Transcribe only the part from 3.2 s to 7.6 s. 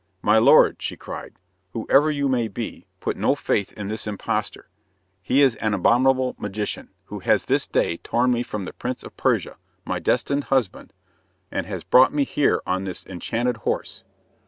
faith in this impostor. He is an abominable magician, who has